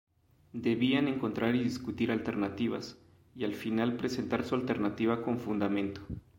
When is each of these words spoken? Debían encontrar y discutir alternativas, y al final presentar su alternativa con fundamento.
Debían 0.53 1.07
encontrar 1.07 1.53
y 1.53 1.61
discutir 1.63 2.09
alternativas, 2.11 2.97
y 3.35 3.43
al 3.43 3.53
final 3.53 3.97
presentar 3.97 4.43
su 4.43 4.55
alternativa 4.55 5.21
con 5.21 5.37
fundamento. 5.37 6.01